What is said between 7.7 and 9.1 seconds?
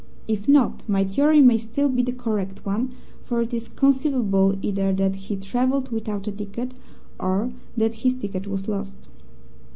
that his ticket was lost."